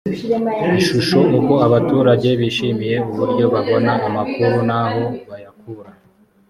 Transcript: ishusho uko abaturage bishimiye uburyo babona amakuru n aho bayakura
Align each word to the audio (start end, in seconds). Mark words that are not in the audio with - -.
ishusho 0.79 1.19
uko 1.37 1.53
abaturage 1.67 2.29
bishimiye 2.39 2.95
uburyo 3.11 3.45
babona 3.53 3.91
amakuru 4.07 4.57
n 4.67 4.71
aho 4.81 5.01
bayakura 5.29 5.89